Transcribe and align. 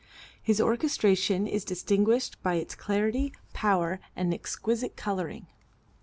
His 0.41 0.59
orchestration 0.59 1.45
is 1.45 1.63
distinguished 1.63 2.41
by 2.41 2.55
its 2.55 2.73
clarity, 2.73 3.33
power 3.53 3.99
and 4.15 4.33
exquisite 4.33 4.95
coloring. 4.97 5.45